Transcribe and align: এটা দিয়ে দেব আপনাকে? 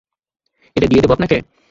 এটা 0.75 0.87
দিয়ে 0.87 1.01
দেব 1.01 1.11
আপনাকে? 1.11 1.37